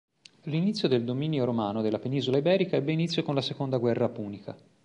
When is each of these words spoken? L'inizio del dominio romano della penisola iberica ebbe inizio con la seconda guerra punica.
L'inizio 0.45 0.87
del 0.87 1.03
dominio 1.03 1.45
romano 1.45 1.83
della 1.83 1.99
penisola 1.99 2.37
iberica 2.39 2.75
ebbe 2.75 2.91
inizio 2.91 3.21
con 3.21 3.35
la 3.35 3.41
seconda 3.41 3.77
guerra 3.77 4.09
punica. 4.09 4.57